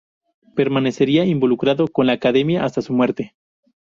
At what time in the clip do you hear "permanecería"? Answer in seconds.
0.55-1.25